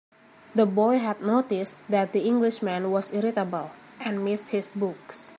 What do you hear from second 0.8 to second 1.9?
had noticed